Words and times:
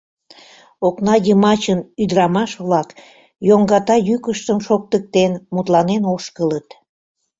Окна 0.87 1.15
йымачын 1.27 1.79
ӱдырамаш-влак, 2.01 2.89
йоҥгата 3.47 3.95
йӱкыштым 4.07 4.59
шоктыктен, 4.67 5.31
мутланен 5.55 6.03
ошкылыт. 6.13 6.67